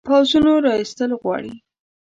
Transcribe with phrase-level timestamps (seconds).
[0.07, 1.53] پوځونو را ایستل غواړي.